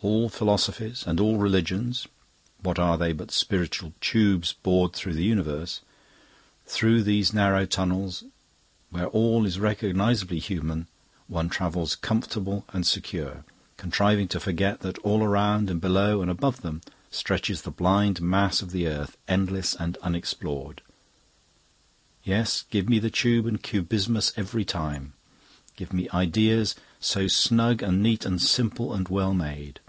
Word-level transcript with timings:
All 0.00 0.28
philosophies 0.28 1.02
and 1.08 1.18
all 1.18 1.38
religions 1.38 2.06
what 2.62 2.78
are 2.78 2.96
they 2.96 3.12
but 3.12 3.32
spiritual 3.32 3.94
Tubes 4.00 4.52
bored 4.52 4.92
through 4.92 5.14
the 5.14 5.24
universe! 5.24 5.80
Through 6.66 7.02
these 7.02 7.34
narrow 7.34 7.66
tunnels, 7.66 8.22
where 8.90 9.08
all 9.08 9.44
is 9.44 9.58
recognisably 9.58 10.38
human, 10.38 10.86
one 11.26 11.48
travels 11.48 11.96
comfortable 11.96 12.64
and 12.72 12.86
secure, 12.86 13.44
contriving 13.76 14.28
to 14.28 14.38
forget 14.38 14.78
that 14.82 14.98
all 14.98 15.26
round 15.26 15.68
and 15.68 15.80
below 15.80 16.22
and 16.22 16.30
above 16.30 16.62
them 16.62 16.80
stretches 17.10 17.62
the 17.62 17.72
blind 17.72 18.22
mass 18.22 18.62
of 18.62 18.72
earth, 18.76 19.16
endless 19.26 19.74
and 19.74 19.96
unexplored. 19.96 20.80
Yes, 22.22 22.62
give 22.70 22.88
me 22.88 23.00
the 23.00 23.10
Tube 23.10 23.46
and 23.46 23.60
Cubismus 23.60 24.32
every 24.36 24.64
time; 24.64 25.14
give 25.74 25.92
me 25.92 26.08
ideas, 26.10 26.76
so 27.00 27.26
snug 27.26 27.82
and 27.82 28.00
neat 28.00 28.24
and 28.24 28.40
simple 28.40 28.94
and 28.94 29.08
well 29.08 29.34
made. 29.34 29.80